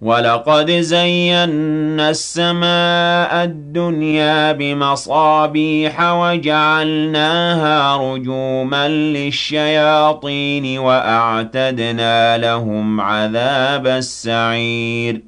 ولقد 0.00 0.70
زينا 0.70 2.10
السماء 2.10 3.44
الدنيا 3.44 4.52
بمصابيح 4.52 6.12
وجعلناها 6.12 7.96
رجوما 7.96 8.88
للشياطين 8.88 10.78
وأعتدنا 10.78 12.38
لهم 12.38 13.00
عذاب 13.00 13.86
السعير. 13.86 15.22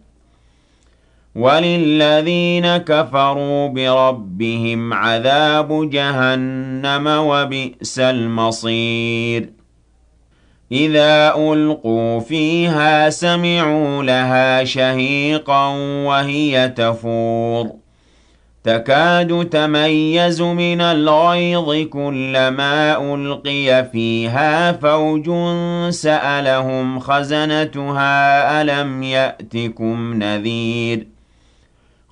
وللذين 1.35 2.77
كفروا 2.77 3.69
بربهم 3.69 4.93
عذاب 4.93 5.91
جهنم 5.91 7.07
وبئس 7.07 7.99
المصير. 7.99 9.56
إذا 10.73 11.35
ألقوا 11.37 12.21
فيها 12.21 13.11
سمعوا 13.11 14.03
لها 14.03 14.65
شهيقا 14.65 15.69
وهي 16.07 16.69
تفور. 16.69 17.71
تكاد 18.65 19.49
تميز 19.49 20.43
من 20.43 20.81
الغيظ 20.81 21.89
كلما 21.89 23.15
ألقي 23.15 23.85
فيها 23.93 24.73
فوج 24.73 25.31
سألهم 25.91 27.01
خزنتها 27.01 28.63
ألم 28.63 29.03
يأتكم 29.03 30.23
نذير. 30.23 31.16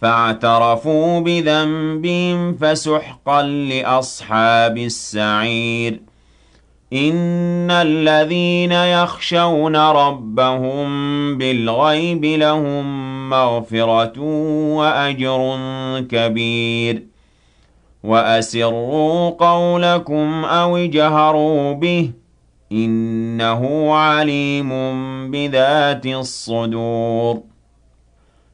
فاعترفوا 0.00 1.20
بذنبهم 1.20 2.54
فسحقا 2.54 3.42
لأصحاب 3.42 4.78
السعير. 4.78 6.00
إن 6.92 7.70
الذين 7.70 8.72
يخشون 8.72 9.76
ربهم 9.76 10.88
بالغيب 11.38 12.24
لهم 12.24 13.30
مغفرة 13.30 14.20
وأجر 14.76 15.60
كبير. 16.10 17.02
وأسروا 18.04 19.30
قولكم 19.30 20.44
أو 20.44 20.76
اجهروا 20.76 21.72
به 21.72 22.10
إنه 22.72 23.94
عليم 23.94 24.70
بذات 25.30 26.06
الصدور. 26.06 27.49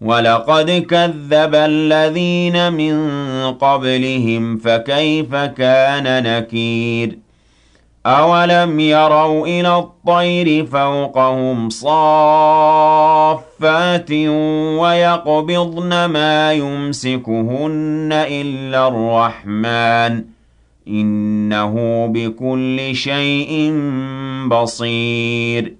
ولقد 0.00 0.70
كذب 0.70 1.54
الذين 1.54 2.72
من 2.72 2.94
قبلهم 3.52 4.56
فكيف 4.56 5.34
كان 5.34 6.22
نكير؟ 6.22 7.18
أولم 8.06 8.80
يروا 8.80 9.46
إلى 9.46 9.78
الطير 9.78 10.66
فوقهم 10.66 11.70
صافات 11.70 12.90
ويقبضن 14.80 16.04
ما 16.04 16.52
يمسكهن 16.52 18.08
إلا 18.12 18.88
الرحمن 18.88 20.24
إنه 20.88 22.06
بكل 22.06 22.94
شيء 22.94 23.72
بصير. 24.48 25.79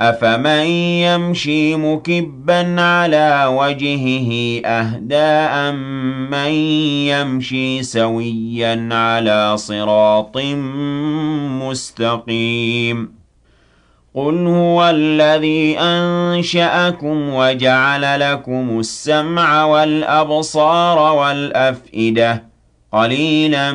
أَفَمَن 0.00 0.64
يَمْشِي 1.04 1.76
مُكِبًّا 1.76 2.80
عَلَىٰ 2.80 3.46
وَجْهِهِ 3.46 4.60
أَهْدَىٰ 4.64 5.16
أَمَّن 5.68 6.50
يَمْشِي 7.12 7.82
سَوِيًّا 7.82 8.88
عَلَىٰ 8.92 9.56
صِرَاطٍ 9.56 10.36
مُّسْتَقِيمٍ 11.62 13.12
قُلْ 14.14 14.46
هُوَ 14.46 14.90
الَّذِي 14.90 15.78
أَنشَأَكُمْ 15.78 17.34
وَجَعَلَ 17.34 18.20
لَكُمُ 18.20 18.78
السَّمْعَ 18.80 19.64
وَالْأَبْصَارَ 19.64 20.98
وَالْأَفْئِدَةَ 21.16 22.44
قَلِيلًا 22.92 23.72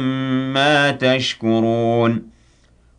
مَّا 0.53 0.91
تَشْكُرُونَ 0.91 2.34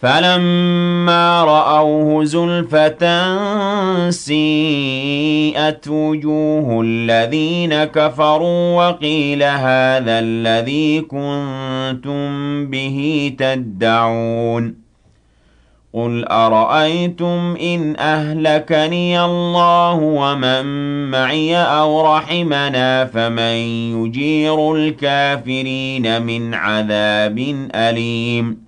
فَلَمَّا 0.00 1.44
رَأَوْهُ 1.44 2.24
زُلْفَةً 2.24 3.04
سِيئَتْ 4.10 5.88
وُجُوهُ 5.88 6.80
الَّذِينَ 6.84 7.84
كَفَرُوا 7.84 8.86
وَقِيلَ 8.88 9.42
هَٰذَا 9.42 10.18
الَّذِي 10.18 11.00
كُنتُم 11.00 12.26
بِهِ 12.66 13.32
تَدَّعُونَ 13.38 14.74
قُلْ 15.92 16.24
أَرَأَيْتُمْ 16.28 17.56
إِنْ 17.60 17.96
أَهْلَكَنِيَ 18.00 19.20
اللَّهُ 19.24 19.94
وَمَن 19.94 20.64
مَّعِيَ 21.10 21.56
أَوْ 21.56 22.14
رَحِمَنَا 22.14 23.04
فَمَن 23.04 23.56
يُجِيرُ 23.98 24.74
الْكَافِرِينَ 24.74 26.22
مِنْ 26.22 26.54
عَذَابٍ 26.54 27.68
أَلِيمٍ 27.74 28.67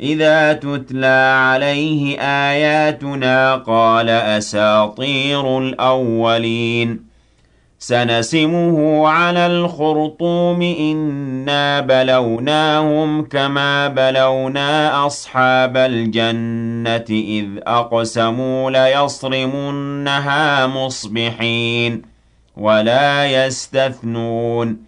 إِذَا 0.00 0.52
تُتْلَىٰ 0.52 1.34
عَلَيْهِ 1.38 2.20
آيَاتُنَا 2.20 3.54
قَالَ 3.54 4.08
أَسَاطِيرُ 4.08 5.58
الْأَوَّلِينَ. 5.58 7.08
سَنَسِمُهُ 7.78 9.08
عَلَى 9.08 9.46
الْخُرْطُومِ 9.46 10.62
إِنَّا 10.62 11.80
بَلَوْنَاهُمْ 11.80 13.22
كَمَا 13.22 13.88
بَلَوْنَا 13.88 15.06
أَصْحَابَ 15.06 15.76
الْجَنَّةِ 15.76 17.06
إِذْ 17.10 17.46
أَقْسَمُوا 17.66 18.70
لَيَصْرِمُنَّهَا 18.70 20.66
مُصْبِحِينَ 20.66 22.02
وَلَا 22.56 23.46
يَسْتَثْنُونَ. 23.46 24.87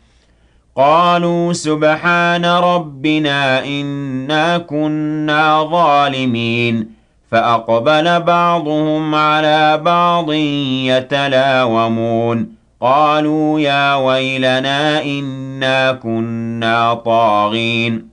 قالوا 0.75 1.53
سبحان 1.53 2.45
ربنا 2.45 3.65
إنا 3.65 4.57
كنا 4.57 5.63
ظالمين. 5.63 7.01
فأقبل 7.31 8.19
بعضهم 8.19 9.15
على 9.15 9.77
بعض 9.77 10.31
يتلاومون. 10.31 12.55
قالوا 12.81 13.59
يا 13.59 13.95
ويلنا 13.95 15.03
إنا 15.03 15.91
كنا 15.91 16.93
طاغين. 16.93 18.07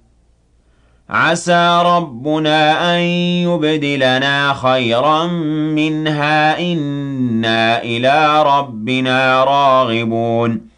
عسى 1.11 1.83
ربنا 1.85 2.97
أن 2.97 3.01
يبدلنا 3.49 4.55
خيرا 4.55 5.27
منها. 5.27 6.61
إنا 6.61 7.83
إلى 7.83 8.43
ربنا 8.43 9.45
راغبون. 9.45 10.78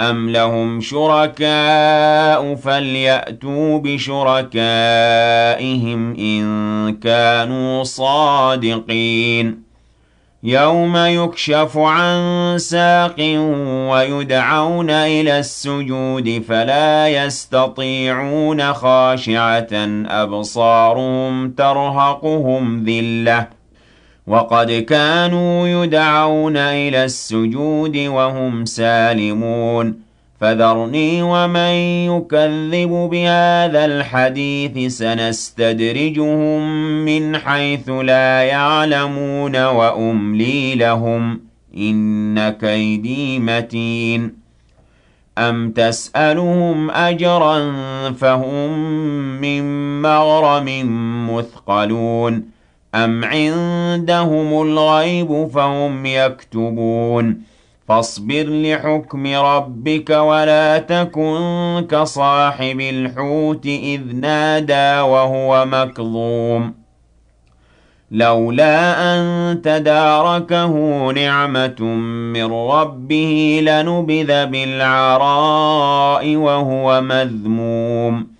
أَمْ 0.00 0.30
لَهُمْ 0.30 0.80
شُرَكَاءُ 0.80 2.54
فَلْيَأْتُوا 2.54 3.78
بِشُرَكَائِهِمْ 3.78 4.60
إِن 6.16 6.44
كَانُوا 6.96 7.84
صَادِقِينَ 7.84 9.62
يَوْمَ 10.42 10.96
يُكْشَفُ 10.96 11.78
عَن 11.78 12.18
سَاقٍ 12.58 13.16
وَيُدْعَوْنَ 13.90 14.90
إِلَى 14.90 15.38
السُّجُودِ 15.38 16.42
فَلَا 16.48 17.08
يَسْتَطِيعُونَ 17.08 18.72
خَاشِعَةً 18.72 19.72
أَبْصَارُهُمْ 20.06 21.50
تَرْهَقُهُمْ 21.50 22.84
ذِلَّةٌ 22.84 23.59
وَقَدْ 24.30 24.70
كَانُوا 24.72 25.68
يُدْعَوْنَ 25.68 26.56
إِلَى 26.56 27.04
السُّجُودِ 27.04 27.96
وَهُمْ 27.96 28.64
سَالِمُونَ. 28.64 29.94
فَذَرْنِي 30.40 31.22
وَمَن 31.22 31.72
يُكَذِّبُ 32.10 32.88
بِهَٰذَا 32.88 33.84
الْحَدِيثِ 33.84 34.92
سَنَسْتَدْرِجُهُم 34.98 36.68
مِّنْ 37.04 37.36
حَيْثُ 37.36 37.88
لَا 37.88 38.42
يَعْلَمُونَ 38.42 39.64
وَأُمْلِي 39.64 40.74
لَهُمْ 40.74 41.34
ۚ. 41.36 41.40
إِنَّ 41.76 42.48
كَيْدِي 42.60 43.38
مَتِينٌ. 43.38 44.32
أَمْ 45.38 45.70
تَسْأَلُهُمْ 45.70 46.90
أَجْرًا 46.90 47.72
فَهُم 48.12 48.70
مِّن 49.40 49.62
مَّغْرَمٍ 50.02 50.66
مُّثْقَلُونَ. 51.30 52.59
أَمْ 52.94 53.24
عِندَهُمُ 53.24 54.62
الْغَيْبُ 54.62 55.48
فَهُمْ 55.54 56.06
يَكْتُبُونَ 56.06 57.50
فاصبر 57.90 58.46
لحكم 58.48 59.26
ربك 59.26 60.10
ولا 60.10 60.78
تكن 60.78 61.86
كصاحب 61.90 62.80
الحوت 62.80 63.66
إذ 63.66 64.00
نادى 64.14 65.00
وهو 65.00 65.66
مكظوم 65.66 66.74
لولا 68.10 69.02
أن 69.14 69.62
تداركه 69.62 70.74
نعمة 71.12 71.82
من 72.34 72.52
ربه 72.52 73.60
لنبذ 73.62 74.46
بالعراء 74.46 76.36
وهو 76.36 77.00
مذموم 77.00 78.39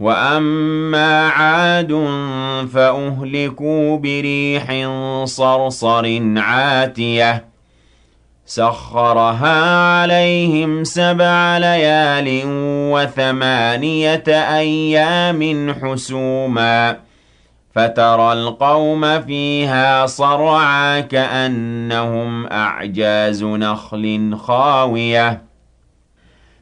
وَأَمَّا 0.00 1.28
عَادٌ 1.28 1.92
فَأُهْلِكُوا 2.72 3.96
بِرِيحٍ 3.96 4.66
صَرْصَرٍ 5.24 6.22
عَاتِيَةٍ 6.36 7.44
سَخَّرَهَا 8.46 10.00
عَلَيْهِمْ 10.00 10.84
سَبْعَ 10.84 11.58
لَيَالٍ 11.58 12.42
وَثَمَانِيَةَ 12.94 14.28
أَيَّامٍ 14.58 15.74
حُسُومًا 15.82 16.96
فَتَرَى 17.74 18.32
الْقَوْمَ 18.32 19.22
فِيهَا 19.22 20.06
صَرْعَىٰ 20.06 21.02
كَأَنَّهُمْ 21.02 22.46
أَعْجَازُ 22.46 23.44
نَخْلٍ 23.44 24.36
خَاوِيَةٍ 24.36 25.47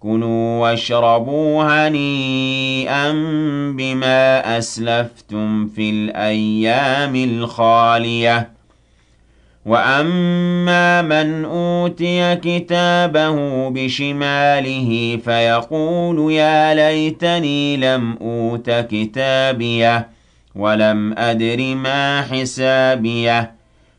كُلُوا 0.00 0.60
وَاشْرَبُوا 0.60 1.62
هَنِيئًا 1.62 3.12
بِمَا 3.76 4.58
أَسْلَفْتُمْ 4.58 5.66
فِي 5.66 5.90
الْأَيَّامِ 5.90 7.16
الْخَالِيَةِ 7.16 8.50
وَأَمَّا 9.66 11.02
مَنْ 11.02 11.44
أُوتِيَ 11.44 12.36
كِتَابَهُ 12.36 13.68
بِشِمَالِهِ 13.68 15.18
فَيَقُولُ 15.24 16.32
يَا 16.32 16.74
لَيْتَنِي 16.74 17.76
لَمْ 17.76 18.16
أُوتَ 18.20 18.70
كِتَابِيَهْ 18.70 20.08
وَلَمْ 20.54 21.18
أَدْرِ 21.18 21.74
مَا 21.74 22.22
حِسَابِيَهْ 22.22 23.57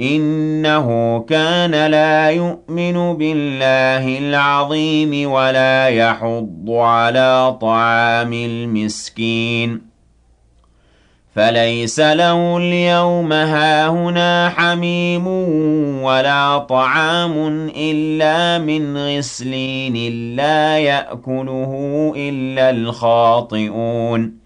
إِنَّهُ 0.00 1.18
كَانَ 1.28 1.70
لَا 1.90 2.30
يُؤْمِنُ 2.30 3.16
بِاللَّهِ 3.16 4.18
الْعَظِيمِ 4.18 5.30
وَلَا 5.30 5.88
يَحُضُّ 5.88 6.70
عَلَىٰ 6.70 7.58
طَعَامِ 7.60 8.32
الْمِسْكِينِ. 8.32 9.82
فَلَيْسَ 11.34 12.00
لَهُ 12.00 12.56
الْيَوْمَ 12.56 13.32
هَاهُنَا 13.32 14.48
حَمِيمٌ 14.48 15.26
وَلَا 16.02 16.58
طَعَامٌ 16.58 17.32
إِلَّا 17.76 18.58
مِنْ 18.58 18.96
غِسْلِينٍ 18.96 20.12
لَّا 20.36 20.78
يَأْكُلُهُ 20.78 22.12
إِلَّا 22.16 22.70
الْخَاطِئُونَ. 22.70 24.45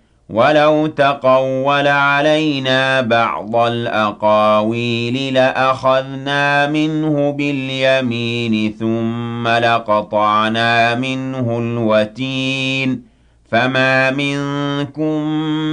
وَلَوْ 0.31 0.87
تَقَوَّلَ 0.87 1.87
عَلَيْنَا 1.87 3.01
بَعْضَ 3.01 3.55
الْأَقَاوِيلِ 3.55 5.33
لَأَخَذْنَا 5.33 6.67
مِنْهُ 6.67 7.31
بِالْيَمِينِ 7.31 8.73
ثُمَّ 8.79 9.47
لَقَطَعْنَا 9.47 10.95
مِنْهُ 10.95 11.57
الْوَتِينَ 11.59 13.03
فَمَا 13.51 14.11
مِنكُم 14.11 15.21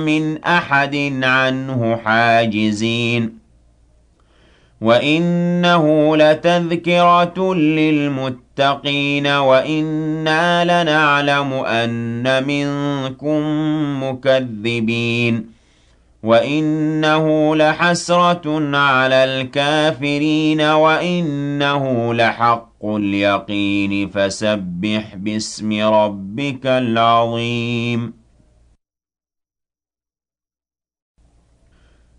مِّنْ 0.04 0.44
أَحَدٍ 0.44 1.20
عَنْهُ 1.22 1.96
حَاجِزِينَ 2.04 3.37
وَإِنَّهُ 4.80 6.16
لَتَذْكِرَةٌ 6.16 7.54
لِّلْمُتَّقِينَ 7.54 9.26
وَإِنَّا 9.26 10.64
لَنَعْلَمُ 10.64 11.52
أَنَّ 11.52 12.44
مِنكُم 12.46 13.40
مُّكَذِّبِينَ 14.04 15.46
وَإِنَّهُ 16.22 17.56
لَحَسْرَةٌ 17.56 18.76
عَلَى 18.76 19.24
الْكَافِرِينَ 19.24 20.60
وَإِنَّهُ 20.60 22.14
لَحَقُّ 22.14 22.84
الْيَقِينِ 22.84 24.08
فَسَبِّحْ 24.08 25.14
بِاسْمِ 25.14 25.72
رَبِّكَ 25.82 26.66
الْعَظِيمِ 26.66 28.17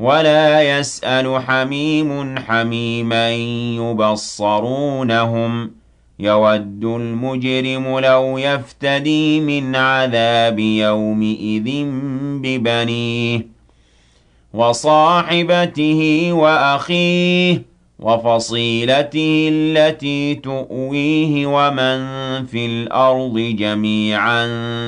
وَلَا 0.00 0.78
يَسْأَلُ 0.78 1.42
حَمِيمٌ 1.42 2.38
حَمِيمًا 2.38 3.30
يُبَصَّرُونَهُمْ. 3.76 5.70
يَوَدُّ 6.18 6.84
الْمُجْرِمُ 6.84 7.98
لَوْ 7.98 8.38
يَفْتَدِي 8.38 9.40
مِنْ 9.40 9.76
عَذَابِ 9.76 10.58
يَوْمِئِذٍ 10.58 11.84
بِبَنِيهِ 12.42 13.46
وَصَاحِبَتِهِ 14.54 16.32
وَأَخِيهِ 16.32 17.62
وَفَصِيلَتِهِ 17.98 19.48
الَّتِي 19.52 20.34
تُؤْوِيهِ 20.34 21.46
وَمَن 21.46 22.00
فِي 22.46 22.66
الْأَرْضِ 22.66 23.38
جَمِيعًا 23.58 24.44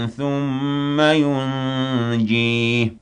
ثُمَّ 0.07 1.01
يُنجِيهِ. 1.01 3.02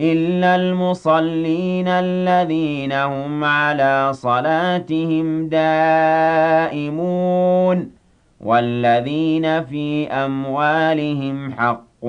إِلَّا 0.00 0.56
الْمُصَلِّينَ 0.56 1.88
الَّذِينَ 1.88 2.92
هُمْ 2.92 3.44
عَلَىٰ 3.44 4.10
صَلَاتِهِمْ 4.14 5.48
دَائِمُونَ 5.48 6.80
وَالَّذِينَ 8.40 9.64
فِي 9.64 10.06
أَمْوَالِهِمْ 10.08 11.52
حَقٌّ 11.52 12.04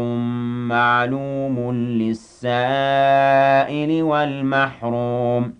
مَّعْلُومٌ 0.67 1.71
لِّلسَّائِلِ 2.01 2.43
وَالْمَحْرُومِ 4.03 5.53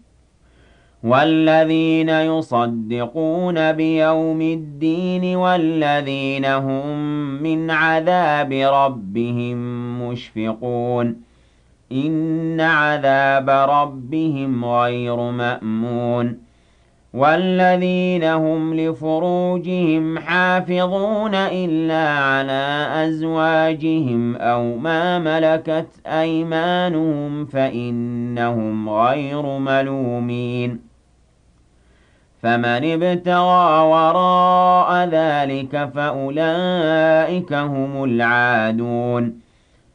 وَالَّذِينَ 1.03 2.09
يُصَدِّقُونَ 2.09 3.71
بِيَوْمِ 3.71 4.41
الدِّينِ 4.41 5.35
وَالَّذِينَ 5.35 6.45
هُم 6.45 6.97
مِّنْ 7.43 7.71
عَذَابِ 7.71 8.51
رَبِّهِم 8.53 9.57
مُّشْفِقُونَ 10.09 11.32
إِنَّ 11.91 12.61
عَذَابَ 12.61 13.49
رَبِّهِمْ 13.49 14.65
غَيْرُ 14.65 15.15
مَأْمُونٍ 15.15 16.37
وَالَّذِينَ 17.13 18.23
هُمْ 18.23 18.73
لِفُرُوجِهِمْ 18.73 20.19
حَافِظُونَ 20.19 21.35
إِلَّا 21.35 22.09
عَلَىٰ 22.09 22.87
أَزْوَاجِهِمْ 23.05 24.35
أَوْ 24.35 24.77
مَا 24.77 25.19
مَلَكَتْ 25.19 25.87
أَيْمَانُهُمْ 26.07 27.45
فَإِنَّهُمْ 27.45 28.89
غَيْرُ 28.89 29.57
مَلُومِينَ 29.57 30.79
فمن 32.41 33.03
ابتغى 33.03 33.81
وراء 33.93 35.05
ذلك 35.05 35.89
فأولئك 35.95 37.53
هم 37.53 38.03
العادون 38.03 39.42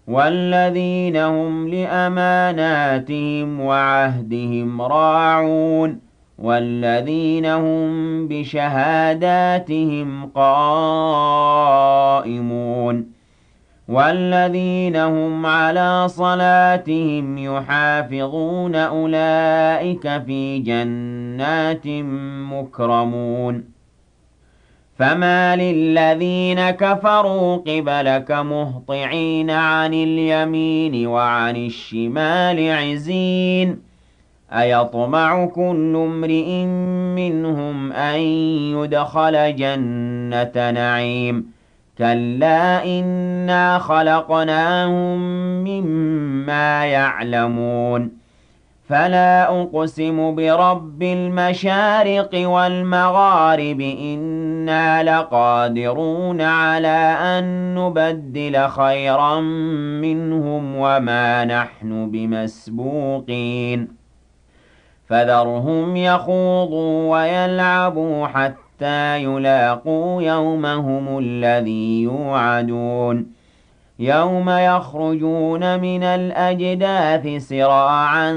والذين 0.09 1.16
هم 1.16 1.68
لأماناتهم 1.68 3.61
وعهدهم 3.61 4.83
راعون 4.83 6.01
والذين 6.38 7.47
هم 7.47 8.29
بشهاداتهم 8.29 10.27
قائمون 10.35 11.88
والذين 13.88 14.97
هم 14.97 15.47
على 15.47 16.09
صلاتهم 16.09 17.38
يحافظون 17.38 18.75
أولئك 18.75 20.23
في 20.23 20.59
جنات 20.59 21.87
مكرمون 22.53 23.78
فما 24.99 25.57
للذين 25.57 26.71
كفروا 26.71 27.57
قبلك 27.57 28.31
مهطعين 28.31 29.51
عن 29.51 29.95
اليمين 29.95 31.07
وعن 31.07 31.57
الشمال 31.57 32.71
عزين 32.71 33.79
أيطمع 34.53 35.47
كل 35.47 35.97
امرئ 35.97 36.65
منهم 37.17 37.93
أن 37.93 38.21
يدخل 38.75 39.57
جنة 39.57 40.71
نعيم 40.71 41.53
كلا 41.99 42.85
إنا 42.85 43.79
خلقناهم 43.79 45.19
مما 45.65 46.87
يعلمون 46.87 48.19
فلا 48.89 49.63
أقسم 49.63 50.35
برب 50.35 51.03
المشارق 51.03 52.31
والمغارب 52.49 53.81
إنا 54.68 55.02
لقادرون 55.02 56.40
على 56.40 57.16
أن 57.20 57.74
نبدل 57.74 58.68
خيرا 58.68 59.40
منهم 60.00 60.76
وما 60.76 61.44
نحن 61.44 62.11
بمسبوقين 62.11 63.88
فذرهم 65.07 65.96
يخوضوا 65.96 67.16
ويلعبوا 67.16 68.26
حتى 68.26 69.22
يلاقوا 69.22 70.22
يومهم 70.22 71.18
الذي 71.18 72.02
يوعدون 72.02 73.33
يوم 73.98 74.50
يخرجون 74.50 75.81
من 75.81 76.02
الأجداث 76.02 77.48
سراعا 77.48 78.33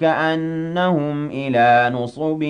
كأنهم 0.00 1.26
إلى 1.30 1.90
نصب 1.94 2.42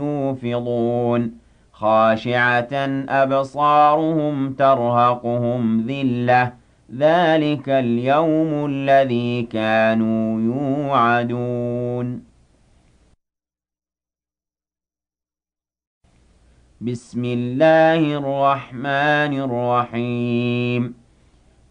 يوفضون 0.00 1.41
خاشعة 1.82 2.74
أبصارهم 3.22 4.52
ترهقهم 4.52 5.62
ذلة 5.90 6.52
ذلك 6.94 7.68
اليوم 7.68 8.66
الذي 8.66 9.42
كانوا 9.42 10.40
يوعدون. 10.40 12.06
بسم 16.80 17.24
الله 17.24 18.18
الرحمن 18.18 19.32
الرحيم 19.46 21.01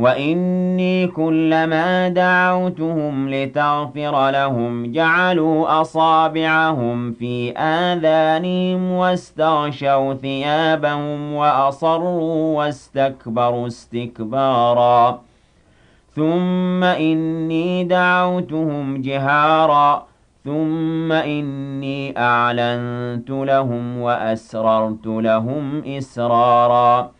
وإني 0.00 1.06
كلما 1.06 2.08
دعوتهم 2.08 3.30
لتغفر 3.30 4.30
لهم 4.30 4.92
جعلوا 4.92 5.80
أصابعهم 5.80 7.12
في 7.12 7.52
آذانهم 7.52 8.90
واستغشوا 8.92 10.14
ثيابهم 10.14 11.32
وأصروا 11.32 12.58
واستكبروا 12.58 13.66
استكبارا. 13.66 15.20
ثم 16.16 16.84
إني 16.84 17.84
دعوتهم 17.84 19.02
جهارا. 19.02 20.06
ثم 20.44 21.12
إني 21.12 22.18
أعلنت 22.18 23.30
لهم 23.30 24.00
وأسررت 24.00 25.06
لهم 25.06 25.82
إسرارا. 25.84 27.19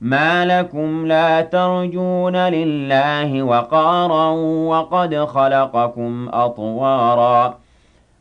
ما 0.00 0.44
لكم 0.44 1.06
لا 1.06 1.40
ترجون 1.40 2.36
لله 2.36 3.42
وقارا 3.42 4.30
وقد 4.70 5.14
خلقكم 5.14 6.28
أطوارا 6.32 7.58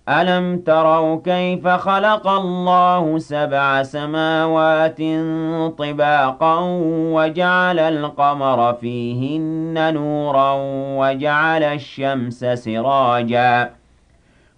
ألم 0.09 0.59
تروا 0.59 1.21
كيف 1.25 1.67
خلق 1.67 2.27
الله 2.27 3.17
سبع 3.17 3.83
سماوات 3.83 4.97
طباقا 5.77 6.59
وجعل 7.13 7.79
القمر 7.79 8.73
فيهن 8.73 9.93
نورا 9.93 10.55
وجعل 10.99 11.63
الشمس 11.63 12.45
سراجا 12.45 13.78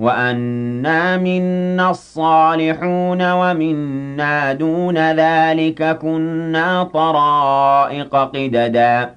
وأنا 0.00 1.16
منا 1.16 1.90
الصالحون 1.90 3.32
ومنا 3.32 4.52
دون 4.52 4.98
ذلك 4.98 5.98
كنا 5.98 6.82
طرائق 6.84 8.16
قددا 8.16 9.14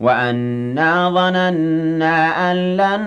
وأنا 0.00 1.10
ظننا 1.10 2.16
أن 2.50 2.76
لن 2.76 3.02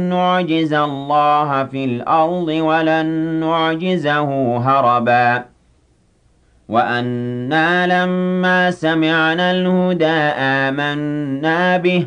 نعجز 0.00 0.72
الله 0.74 1.64
في 1.64 1.84
الأرض 1.84 2.48
ولن 2.48 3.06
نعجزه 3.40 4.56
هربا 4.56 5.44
وأنا 6.68 7.86
لما 7.86 8.70
سمعنا 8.70 9.50
الهدى 9.50 10.18
آمنا 10.38 11.76
به 11.76 12.06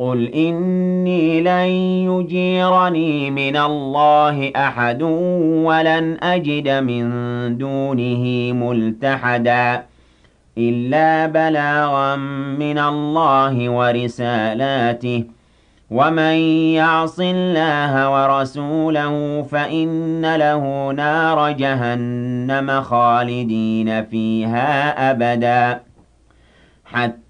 قل 0.00 0.32
إني 0.34 1.40
لن 1.40 1.68
يجيرني 2.10 3.30
من 3.30 3.56
الله 3.56 4.52
أحد 4.56 5.02
ولن 5.02 6.16
أجد 6.22 6.68
من 6.68 7.04
دونه 7.58 8.52
ملتحدا 8.52 9.82
إلا 10.58 11.26
بلاغا 11.26 12.16
من 12.56 12.78
الله 12.78 13.68
ورسالاته 13.70 15.24
ومن 15.90 16.36
يعص 16.80 17.20
الله 17.20 17.92
ورسوله 18.10 19.42
فإن 19.42 20.36
له 20.36 20.92
نار 20.92 21.52
جهنم 21.52 22.80
خالدين 22.82 24.04
فيها 24.04 25.10
أبدا 25.10 25.80
حتى 26.84 27.29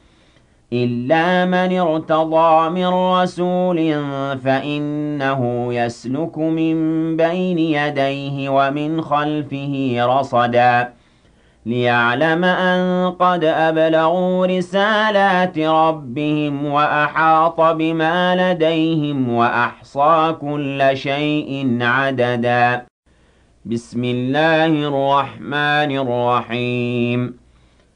إِلَّا 0.73 1.45
مَنِ 1.45 1.79
ارْتَضَىٰ 1.79 2.69
مِن 2.69 2.85
رَّسُولٍ 2.87 3.77
فَإِنَّهُ 4.43 5.73
يَسْلُكُ 5.73 6.37
مِن 6.37 6.75
بَيْنِ 7.17 7.59
يَدَيْهِ 7.59 8.49
وَمِنْ 8.49 9.01
خَلْفِهِ 9.01 9.95
رَصَدًا 9.99 10.93
لِّيَعْلَمَ 11.65 12.43
أَن 12.45 13.11
قَدْ 13.11 13.43
أَبْلَغُوا 13.43 14.45
رِسَالَاتِ 14.47 15.59
رَبِّهِمْ 15.59 16.65
وَأَحَاطَ 16.65 17.61
بِمَا 17.61 18.35
لَدَيْهِمْ 18.53 19.29
وَأَحْصَىٰ 19.33 20.35
كُلَّ 20.41 20.89
شَيْءٍ 20.93 21.77
عَدَدًا 21.81 22.85
بِسْمِ 23.65 24.03
اللَّهِ 24.03 24.87
الرَّحْمَٰنِ 24.87 25.91
الرَّحِيمِ 25.97 27.40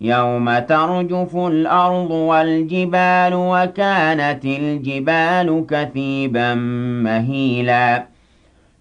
يَوْمَ 0.00 0.58
تَرْجُفُ 0.58 1.36
الْأَرْضُ 1.36 2.10
وَالْجِبَالُ 2.10 3.34
وَكَانَتِ 3.34 4.44
الْجِبَالُ 4.44 5.66
كَثِيبًا 5.70 6.54
مَّهِيلًا 7.04 8.04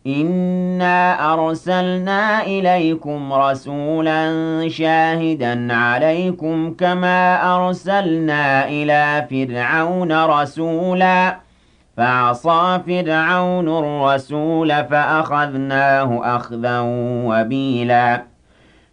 إِنَّا 0.08 1.34
أَرْسَلْنَا 1.34 2.44
إِلَيْكُمْ 2.46 3.34
رَسُولًا 3.34 4.24
شَاهِدًا 4.70 5.74
عَلَيْكُمْ 5.74 6.74
كَمَا 6.74 7.56
أَرْسَلْنَا 7.56 8.68
إِلَىٰ 8.70 9.28
فِرْعَوْنَ 9.30 10.12
رَسُولًا 10.26 11.38
فَعَصَىٰ 11.98 12.80
فِرْعَوْنُ 12.88 13.68
الرَّسُولَ 13.68 14.70
فَأَخَذْنَاهُ 14.86 16.36
أَخْذًا 16.36 16.80
وَبِيلًا 17.26 18.37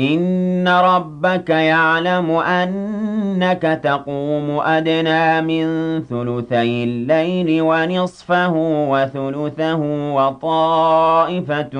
إِنَّ 0.00 0.68
رَبَّكَ 0.68 1.50
يَعْلَمُ 1.50 2.30
أَنَّكَ 2.30 3.80
تَقُومُ 3.84 4.50
أَدْنَىٰ 4.60 5.40
مِن 5.42 5.66
ثُلُثَيِ 6.02 6.84
اللَّيْلِ 6.84 7.62
وَنِصْفَهُ 7.62 8.52
وَثُلُثَهُ 8.90 9.80
وَطَائِفَةٌ 10.14 11.78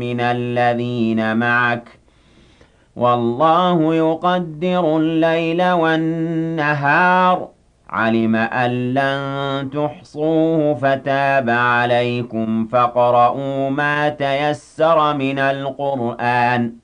مِّنَ 0.00 0.20
الَّذِينَ 0.20 1.36
مَعَكَ 1.36 1.84
ۚ 1.88 1.98
وَاللَّهُ 2.96 3.94
يُقَدِّرُ 3.94 4.96
اللَّيْلَ 4.96 5.70
وَالنَّهَارَ 5.72 7.36
ۚ 7.38 7.48
عَلِمَ 7.90 8.36
أَن 8.36 8.94
لَّن 8.94 9.70
تُحْصُوهُ 9.70 10.74
فَتَابَ 10.74 11.50
عَلَيْكُمْ 11.50 12.66
فَاقْرَءُوا 12.66 13.70
مَا 13.70 14.08
تَيَسَّرَ 14.08 15.14
مِنَ 15.16 15.38
الْقُرْآنِ 15.38 16.68
ۚ 16.68 16.83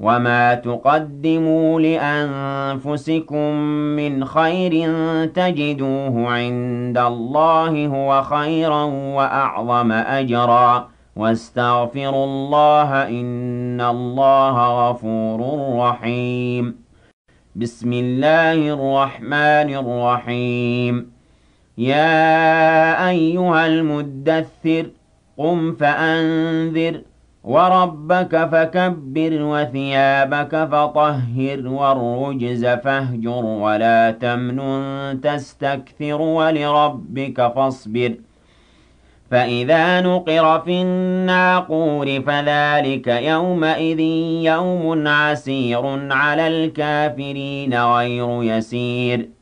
وَمَا 0.00 0.54
تُقَدِّمُوا 0.54 1.80
لِأَنفُسِكُم 1.80 3.52
مِّنْ 3.96 4.24
خَيْرٍ 4.24 4.72
تَجِدُوهُ 5.26 6.28
عِندَ 6.28 6.98
اللَّهِ 6.98 7.86
هُوَ 7.86 8.22
خَيْرًا 8.22 8.84
وَأَعْظَمَ 8.84 9.92
أَجْرًا 9.92 10.78
ۚ 10.78 10.84
وَاسْتَغْفِرُوا 11.16 12.24
اللَّهَ 12.24 13.04
ۖ 13.04 13.08
إِنَّ 13.08 13.80
اللَّهَ 13.80 14.90
غَفُورٌ 14.90 15.40
رَّحِيمٌ. 15.78 16.76
بِسْمِ 17.56 17.92
اللَّهِ 17.92 18.72
الرَّحْمَٰنِ 18.74 19.74
الرَّحِيمِ. 19.74 21.10
يَا 21.78 23.08
أَيُّهَا 23.08 23.66
الْمُدَّثِّرُ 23.66 24.86
قُمْ 25.38 25.72
فَأَنذِرْ 25.72 27.00
وَرَبَّكَ 27.44 28.48
فَكَبِّرْ 28.52 29.42
وَثِيَابَكَ 29.42 30.68
فَطَهِّرْ 30.72 31.68
وَالرُّجْزَ 31.68 32.66
فَاهْجُرْ 32.66 33.44
وَلَا 33.44 34.10
تَمْنُن 34.10 35.20
تَسْتَكْثِرْ 35.20 36.20
وَلِرَبِّكَ 36.20 37.52
فَاصْبِرْ. 37.54 38.14
فَإِذَا 39.30 40.00
نُقِرَ 40.00 40.60
فِي 40.60 40.82
النَّاقُورِ 40.82 42.06
فَذَٰلِكَ 42.06 43.06
يَوْمَئِذٍ 43.06 44.00
يَوْمٌ 44.44 45.08
عَسِيرٌ 45.08 46.12
عَلَى 46.12 46.46
الْكَافِرِينَ 46.48 47.74
غَيْرُ 47.74 48.42
يَسِيرٍ. 48.42 49.39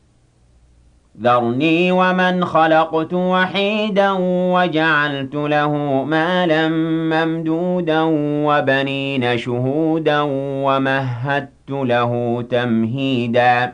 ذَرْنِي 1.21 1.91
وَمَنْ 1.91 2.45
خَلَقْتُ 2.45 3.13
وَحِيدًا 3.13 4.11
وَجَعَلْتُ 4.53 5.35
لَهُ 5.35 6.03
مَالًا 6.03 6.67
مَّمْدُودًا 7.15 8.01
وَبَنِينَ 8.45 9.37
شُهُودًا 9.37 10.21
وَمَهَّدتُّ 10.65 11.69
لَهُ 11.69 12.43
تَمْهِيدًا. 12.49 13.73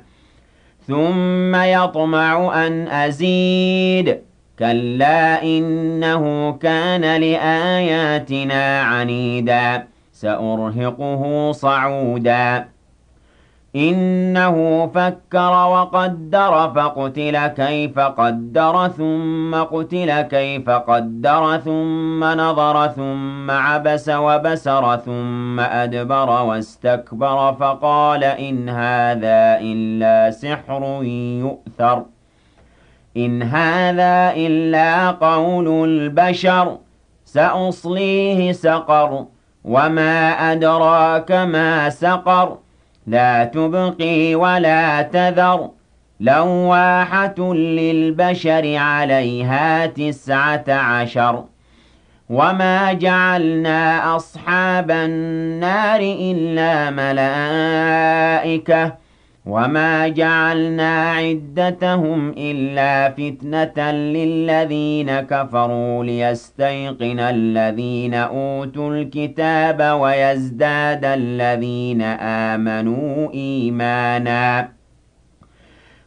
ثم 0.87 1.55
يطمع 1.55 2.65
أن 2.67 2.87
أزيد. 2.87 4.17
كلا 4.59 5.43
إنه 5.43 6.51
كان 6.51 7.21
لآياتنا 7.21 8.81
عنيدا. 8.81 9.83
سأرهقه 10.13 11.51
صعودا. 11.51 12.74
إنه 13.76 14.88
فكر 14.88 15.51
وقدر 15.51 16.71
فقتل 16.76 17.47
كيف 17.47 17.99
قدر 17.99 18.88
ثم 18.88 19.55
قتل 19.55 20.21
كيف 20.21 20.69
قدر 20.69 21.57
ثم 21.57 22.23
نظر 22.23 22.88
ثم 22.88 23.51
عبس 23.51 24.09
وبسر 24.09 24.97
ثم 24.97 25.59
أدبر 25.59 26.30
واستكبر 26.30 27.53
فقال 27.53 28.23
إن 28.23 28.69
هذا 28.69 29.59
إلا 29.61 30.32
سحر 30.32 30.99
يؤثر 31.43 32.05
إن 33.17 33.43
هذا 33.43 34.34
إلا 34.36 35.11
قول 35.11 35.89
البشر 35.89 36.78
سأصليه 37.26 38.51
سقر 38.51 39.26
وما 39.65 40.30
أدراك 40.51 41.32
ما 41.32 41.89
سقر. 41.89 42.64
لا 43.08 43.43
تبقي 43.43 44.36
ولا 44.36 45.01
تذر. 45.01 45.70
لواحة 46.20 47.53
للبشر 47.53 48.76
عليها 48.78 49.86
تسعة 49.86 50.64
عشر. 50.68 51.43
وما 52.30 52.93
جعلنا 52.93 54.16
أصحاب 54.16 54.91
النار 54.91 55.99
إلا 56.01 56.89
ملائكة. 58.41 59.05
وما 59.45 60.07
جعلنا 60.07 61.11
عدتهم 61.11 62.33
إلا 62.37 63.09
فتنة 63.09 63.91
للذين 63.91 65.19
كفروا 65.19 66.03
ليستيقن 66.03 67.19
الذين 67.19 68.13
أوتوا 68.13 68.95
الكتاب 68.95 69.99
ويزداد 70.01 71.05
الذين 71.05 72.01
آمنوا 72.51 73.33
إيماناً 73.33 74.74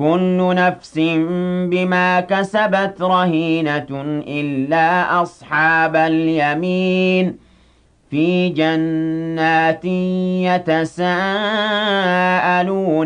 كل 0.00 0.54
نفس 0.54 0.98
بما 1.70 2.20
كسبت 2.20 3.02
رهينة 3.02 3.86
إلا 4.28 5.22
أصحاب 5.22 5.96
اليمين 5.96 7.36
في 8.10 8.48
جنات 8.48 9.84
يتساءلون 10.48 11.10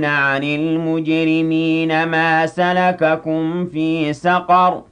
عن 0.05 0.43
المجرمين 0.45 2.05
ما 2.05 2.47
سلككم 2.47 3.67
في 3.67 4.13
سقر 4.13 4.83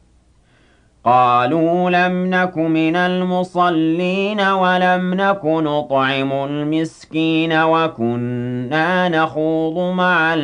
قالوا 1.05 1.91
لم 1.91 2.27
نك 2.35 2.57
من 2.57 2.97
المصلين 2.97 4.41
ولم 4.41 5.15
نك 5.15 5.45
نطعم 5.45 6.33
المسكين 6.33 7.53
وكنا 7.53 9.09
نخوض 9.09 9.95
مع 9.95 10.35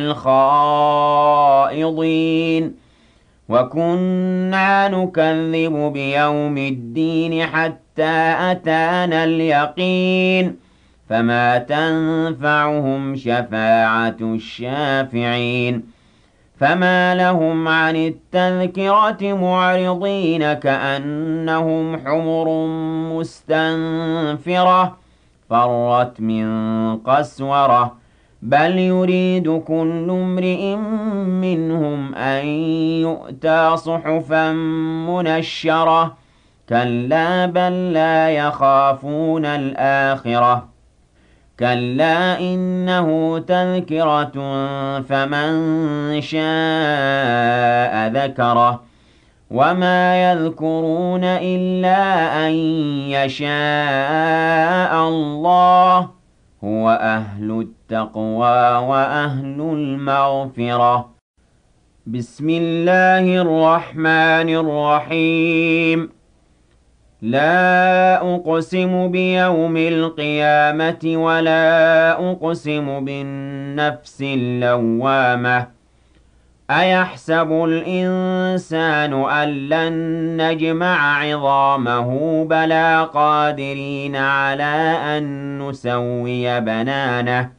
الخائضين 1.71 2.75
وكنا 3.49 4.87
نكذب 4.87 5.93
بيوم 5.93 6.57
الدين 6.57 7.45
حتى 7.45 8.35
أتانا 8.51 9.23
اليقين 9.23 10.55
فما 11.09 11.57
تنفعهم 11.57 13.15
شفاعة 13.15 14.17
الشافعين 14.21 15.98
فما 16.59 17.15
لهم 17.15 17.67
عن 17.67 17.95
التذكرة 17.95 19.33
معرضين 19.33 20.53
كأنهم 20.53 21.97
حمر 21.97 22.65
مستنفرة 23.15 24.97
فرت 25.49 26.21
من 26.21 26.47
قسورة 26.97 27.95
بل 28.41 28.79
يريد 28.79 29.49
كل 29.67 30.07
امرئ 30.09 30.75
منهم 31.25 32.15
أن 32.15 32.45
يؤتى 33.01 33.77
صحفا 33.77 34.51
منشرة 35.09 36.17
كلا 36.69 37.45
بل 37.45 37.93
لا 37.93 38.29
يخافون 38.29 39.45
الآخرة 39.45 40.78
كلا 41.59 42.39
إنه 42.39 43.39
تذكرة 43.39 44.31
فمن 45.01 45.51
شاء 46.21 48.07
ذكره 48.07 48.81
وما 49.51 50.31
يذكرون 50.31 51.23
إلا 51.23 52.01
أن 52.47 52.53
يشاء 53.11 55.07
الله 55.07 56.09
هو 56.63 56.89
أهل 56.89 57.51
التقوى 57.51 58.77
وأهل 58.89 59.61
المغفرة 59.61 61.09
بسم 62.07 62.49
الله 62.49 63.41
الرحمن 63.41 64.49
الرحيم 64.49 66.18
لا 67.21 68.35
أقسم 68.35 69.11
بيوم 69.11 69.77
القيامة 69.77 70.99
ولا 71.05 72.11
أقسم 72.31 73.05
بالنفس 73.05 74.21
اللوامة. 74.21 75.67
أيحسب 76.71 77.51
الإنسان 77.51 79.13
أن 79.13 79.47
لن 79.47 79.93
نجمع 80.41 81.19
عظامه 81.19 82.43
بلى 82.45 83.09
قادرين 83.13 84.15
على 84.15 84.97
أن 85.17 85.59
نسوي 85.69 86.61
بنانه؟ 86.61 87.58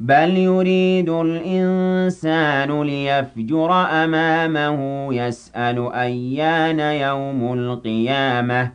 بل 0.00 0.36
يريد 0.36 1.08
الإنسان 1.08 2.82
ليفجر 2.82 3.72
أمامه 3.72 5.08
يسأل 5.14 5.92
أيان 5.92 6.80
يوم 6.80 7.52
القيامة. 7.52 8.72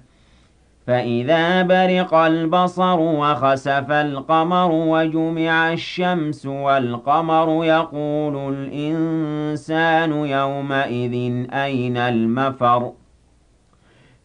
فإذا 0.88 1.62
برق 1.62 2.14
البصر 2.14 3.00
وخسف 3.00 3.92
القمر 3.92 4.72
وجمع 4.72 5.74
الشمس 5.74 6.46
والقمر 6.46 7.66
يقول 7.66 8.54
الإنسان 8.54 10.12
يومئذ 10.12 11.46
أين 11.54 11.98
المفر؟ 11.98 12.92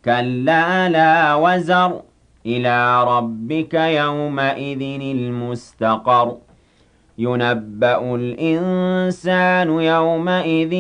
كلا 0.05 0.89
لا 0.89 1.35
وزر 1.35 2.03
إلى 2.47 3.05
ربك 3.05 3.75
يومئذ 3.75 5.01
المستقر. 5.01 6.37
يُنَبَّأُ 7.21 8.15
الْإِنسَانُ 8.15 9.69
يَوْمَئِذٍ 9.81 10.71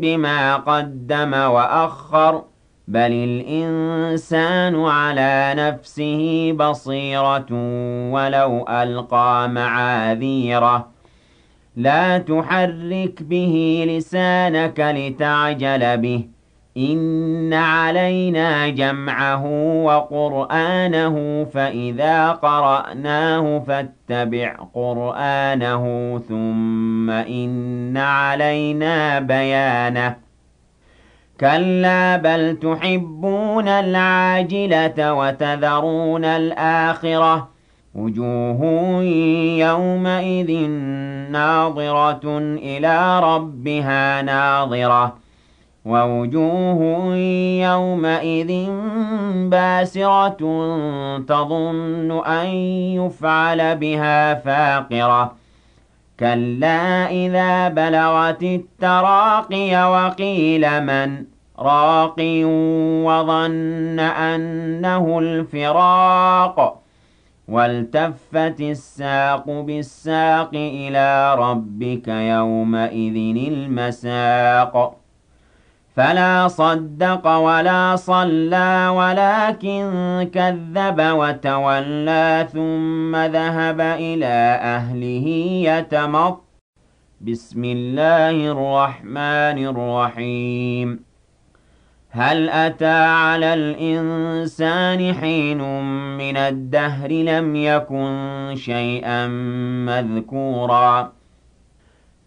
بِمَا 0.00 0.56
قَدَّمَ 0.56 1.32
وَأَخَّرَ 1.34 2.44
بَلِ 2.88 3.12
الْإِنسَانُ 3.12 4.74
عَلَىٰ 4.84 5.54
نَفْسِهِ 5.56 6.52
بَصِيرَةٌ 6.58 7.46
وَلَوْ 8.14 8.64
أَلْقَىٰ 8.68 9.48
مَعَاذِيرَهُ 9.48 10.86
لَا 11.76 12.18
تُحَرِّكْ 12.18 13.22
بِهِ 13.22 13.84
لِسَانَكَ 13.88 14.80
لِتَعْجَلَ 14.80 15.96
بِهِ 15.96 16.31
إِنَّ 16.76 17.52
عَلَيْنَا 17.54 18.68
جَمْعَهُ 18.68 19.44
وَقُرْآنَهُ 19.84 21.44
فَإِذَا 21.54 22.30
قَرَأْنَاهُ 22.32 23.58
فَاتَّبِعْ 23.66 24.56
قُرْآنَهُ 24.74 25.84
ثُمَّ 26.28 27.10
إِنَّ 27.10 27.96
عَلَيْنَا 27.96 29.20
بَيَانَهُ 29.20 30.16
كَلَّا 31.40 32.16
بَلْ 32.16 32.56
تُحِبُّونَ 32.62 33.68
الْعَاجِلَةَ 33.68 35.14
وَتَذَرُونَ 35.14 36.24
الْآخِرَةَ 36.24 37.48
وُجُوهٌ 37.94 38.60
يَوْمَئِذٍ 39.66 40.50
نَّاضِرَةٌ 41.30 42.38
إِلَىٰ 42.62 43.20
رَبِّهَا 43.20 44.22
نَاظِرَةٌ 44.22 45.21
وَوُجُوهٌ 45.84 47.14
يَوْمَئِذٍ 47.62 48.66
بَاسِرَةٌ 49.48 50.36
تَظُنُّ 51.28 52.22
أَن 52.26 52.46
يُفْعَلَ 52.96 53.76
بِهَا 53.76 54.34
فَاقِرَةٌ. 54.34 55.32
كَلَّا 56.20 57.10
إِذَا 57.10 57.68
بَلَغَتِ 57.68 58.42
التَّرَاقِيَ 58.42 59.84
وَقِيلَ 59.84 60.80
مَنْ؟ 60.84 61.24
رَاقٍ 61.58 62.16
وَظَنَّ 63.06 64.00
أَنَّهُ 64.00 65.18
الْفِرَاقُ. 65.18 66.78
وَالْتَفَّتِ 67.48 68.60
السَّاقُ 68.60 69.50
بِالسَّاقِ 69.50 70.50
إِلَىٰ 70.54 71.34
رَبِّكَ 71.38 72.08
يَوْمَئِذٍ 72.08 73.36
الْمَسَاقُ. 73.52 75.01
فَلَا 75.96 76.48
صَدَّقَ 76.48 77.26
وَلَا 77.26 77.96
صَلَّىٰ 77.96 78.88
وَلَٰكِن 78.88 79.84
كَذَّبَ 80.34 80.98
وَتَوَلَّىٰ 80.98 82.48
ثُمَّ 82.52 83.16
ذَهَبَ 83.16 83.80
إِلَىٰ 83.80 84.58
أَهْلِهِ 84.62 85.26
يَتَمَطَّىٰ 85.68 86.42
بِسْمِ 87.20 87.64
اللَّهِ 87.64 88.52
الرَّحْمَٰنِ 88.52 89.58
الرَّحِيمِ. 89.66 91.00
هَلْ 92.10 92.48
أَتَىٰ 92.48 93.04
عَلَى 93.04 93.54
الْإِنسَانِ 93.54 95.14
حِينٌ 95.14 95.58
مِّنَ 96.18 96.36
الدَّهْرِ 96.36 97.08
لَمْ 97.10 97.56
يَكُن 97.56 98.52
شَيْئًا 98.56 99.26
مَّذْكُورًا؟ 99.86 101.21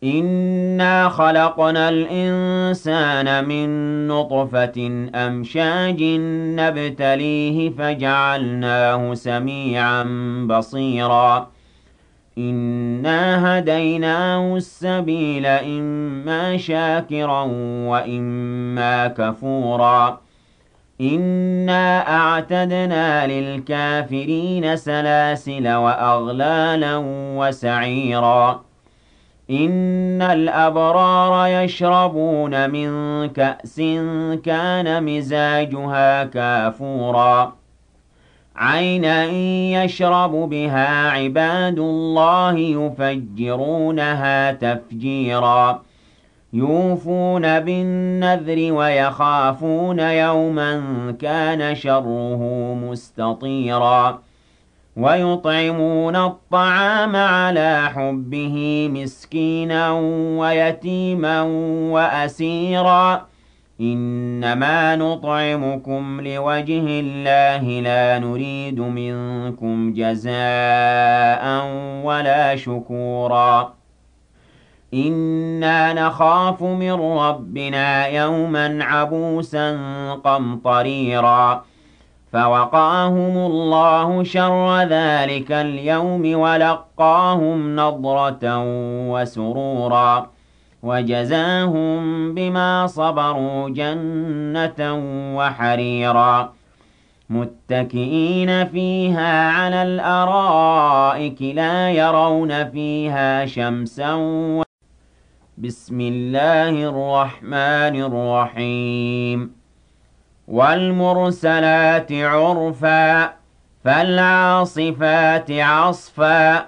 إِنَّا 0.06 1.10
خَلَقْنَا 1.10 1.90
الْإِنسَانَ 1.90 3.46
مِن 3.46 3.70
نُّطْفَةٍ 4.08 5.08
أَمْشَاجٍ 5.16 6.04
نَّبْتَلِيهِ 6.60 7.70
فَجَعَلْنَاهُ 7.70 9.14
سَمِيعًا 9.14 10.04
بَصِيرًا 10.50 11.48
إِنَّا 12.38 13.58
هَدَيْنَاهُ 13.58 14.56
السَّبِيلَ 14.56 15.46
إِمَّا 15.46 16.58
شَاكِرًا 16.58 17.42
وَإِمَّا 17.90 19.08
كَفُورًا 19.08 20.20
إِنَّا 21.02 22.16
أَعْتَدْنَا 22.18 23.28
لِلْكَافِرِينَ 23.28 24.76
سَلَاسِلَ 24.76 25.68
وَأَغْلَالًا 25.74 27.02
وَسَعِيرًا 27.38 28.75
إِنَّ 29.50 30.22
الْأَبْرَارَ 30.22 31.48
يَشْرَبُونَ 31.48 32.70
مِن 32.70 32.90
كَأْسٍ 33.30 33.82
كَانَ 34.44 35.04
مِزَاجُهَا 35.04 36.24
كَافُورًا. 36.24 37.54
عَيْنًا 38.56 39.26
يَشْرَبُ 39.84 40.32
بِهَا 40.32 41.10
عِبَادُ 41.10 41.80
اللَّهِ 41.80 42.58
يُفَجِّرُونَهَا 42.58 44.52
تَفْجِيرًا. 44.52 45.82
يُوفُونَ 46.54 47.60
بِالنَّذْرِ 47.60 48.74
وَيَخَافُونَ 48.74 50.00
يَوْمًا 50.00 50.82
كَانَ 51.22 51.76
شَرُّهُ 51.76 52.74
مُسْتَطِيرًا. 52.84 54.25
وَيُطْعِمُونَ 54.98 56.16
الطَّعَامَ 56.16 57.16
عَلَىٰ 57.16 57.90
حُبِّهِ 57.96 58.88
مِسْكِينًا 58.94 59.92
وَيَتِيمًا 60.40 61.42
وَأَسِيرًا. 61.92 63.26
إِنَّمَا 63.82 64.96
نُطْعِمُكُمْ 64.96 66.22
لِوَجْهِ 66.22 66.86
اللَّهِ 66.88 67.82
لَا 67.82 68.20
نُرِيدُ 68.20 68.80
مِنكُمْ 68.80 69.94
جَزَاءً 69.94 71.66
وَلَا 72.04 72.56
شُكُورًا. 72.56 73.74
إِنَّا 74.94 75.94
نَخَافُ 75.94 76.64
مِن 76.64 76.92
رَّبِّنَا 76.92 78.08
يَوْمًا 78.08 78.78
عَبُوسًا 78.82 79.78
قَمْطَرِيرًا. 80.14 81.64
فَوَقَاهُمُ 82.36 83.38
اللَّهُ 83.38 84.24
شَرَّ 84.24 84.82
ذَٰلِكَ 84.84 85.52
الْيَوْمِ 85.52 86.40
وَلَقَّاهُمْ 86.40 87.76
نَضْرَةً 87.76 88.46
وَسُرُورًا 89.12 90.28
وَجَزَاهُم 90.84 92.00
بِمَا 92.36 92.88
صَبَرُوا 92.88 93.70
جَنَّةً 93.70 94.82
وَحَرِيرًا 95.38 96.54
مُتَّكِئِينَ 97.30 98.66
فِيهَا 98.66 99.50
عَلَى 99.50 99.84
الْأَرَائِكِ 99.84 101.42
لَا 101.42 101.92
يَرَوْنَ 101.92 102.70
فِيهَا 102.72 103.46
شَمْسًا 103.46 104.14
بِسْمِ 105.58 106.02
اللَّهِ 106.02 106.90
الرَّحْمَٰنِ 106.90 107.96
الرَّحِيمِ 108.08 109.65
وَالْمُرْسَلَاتِ 110.48 112.12
عُرْفًا 112.12 113.34
فَالْعَاصِفَاتِ 113.84 115.52
عَصْفًا 115.52 116.66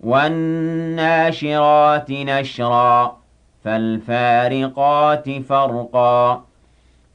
وَالنَّاشِرَاتِ 0.00 2.10
نَشْرًا 2.10 3.16
فَالْفَارِقَاتِ 3.64 5.30
فَرْقًا 5.30 6.44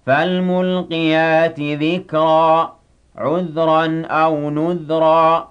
فَالْمُلْقِيَاتِ 0.06 1.60
ذِكْرًا 1.60 2.74
عُذْرًا 3.18 4.06
أَوْ 4.06 4.50
نُذْرًا 4.50 5.48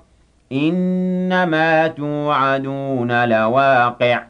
إِنَّمَا 0.53 1.87
تُوعَدُونَ 1.87 3.29
لَوَاقِعٌ. 3.29 4.30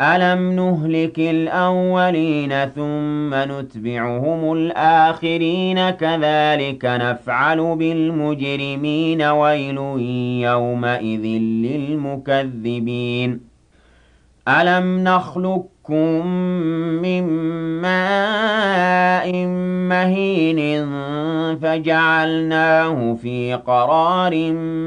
أَلَمْ 0.00 0.52
نُهْلِكِ 0.52 1.18
الْأَوَّلِينَ 1.18 2.50
ثُمَّ 2.76 3.34
نُتْبِعُهُمُ 3.34 4.52
الْآخِرِينَ 4.52 5.90
كَذَٰلِكَ 5.90 6.84
نَفْعَلُ 6.84 7.76
بِالْمُجْرِمِينَ 7.76 9.22
وَيْلٌ 9.22 9.76
يَوْمَئِذٍ 10.44 11.24
لِّلْمُكَذِّبِينَ 11.64 13.40
أَلَمْ 14.48 15.04
نَخْلُقكُّم 15.04 16.26
مِّن 17.02 17.22
مَّاءٍ 17.82 19.32
مَّهِينٍ 19.88 20.86
فَجَعَلْنَاهُ 21.56 23.14
فِي 23.14 23.54
قَرَارٍ 23.66 24.32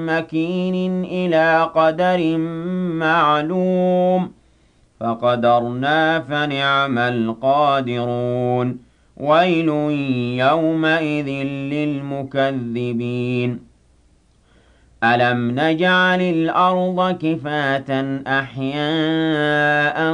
مَّكِينٍ 0.06 1.04
إِلَىٰ 1.06 1.72
قَدَرٍ 1.76 2.38
مَّعْلُومٍ 3.04 4.39
فَقَدَرْنَا 5.00 6.20
فَنِعْمَ 6.20 6.98
الْقَادِرُونَ. 6.98 8.78
وَيْلٌ 9.18 9.68
يَوْمَئِذٍ 10.40 11.28
لِّلْمُكَذِّبِينَ. 11.74 13.60
أَلَمْ 15.04 15.60
نَجْعَلِ 15.60 16.22
الْأَرْضَ 16.22 17.18
كِفَاتًا 17.18 18.24
أَحْيَاءً 18.28 20.14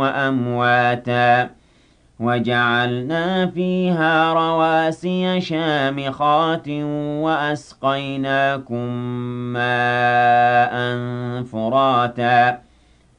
وَأَمْوَاتًا 0.00 1.50
وَجَعَلْنَا 2.20 3.46
فِيهَا 3.46 4.32
رَوَاسِيَ 4.32 5.40
شَامِخَاتٍ 5.40 6.68
وَأَسْقَيْنَاكُم 7.22 8.86
مَّاءً 9.52 10.74
فُرَاتًا 11.42 12.58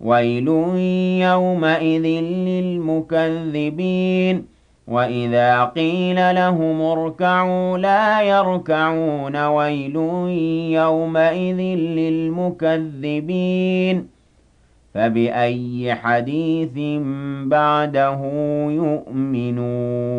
وَيْلٌ 0.00 0.48
يَوْمَئِذٍ 1.22 2.02
لِّلْمُكَذِّبِينَ 2.48 4.44
وَإِذَا 4.88 5.64
قِيلَ 5.64 6.34
لَهُمُ 6.34 6.80
ارْكَعُوا 6.80 7.78
لَا 7.78 8.22
يَرْكَعُونَ 8.22 9.36
وَيْلٌ 9.46 9.96
يَوْمَئِذٍ 10.80 11.56
لِّلْمُكَذِّبِينَ 11.98 13.36
فَبِأَيِّ 14.94 15.94
حَدِيثٍ 15.94 16.72
بَعْدَهُ 17.46 18.20
يُؤْمِنُونَ 18.70 20.16